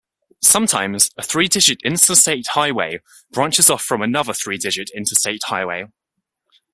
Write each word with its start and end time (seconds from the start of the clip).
Sometimes, 0.41 1.11
a 1.15 1.21
three-digit 1.21 1.77
Interstate 1.83 2.47
Highway 2.53 3.01
branches 3.29 3.69
off 3.69 3.83
from 3.83 4.01
another 4.01 4.33
three-digit 4.33 4.89
Interstate 4.95 5.43
Highway. 5.43 5.85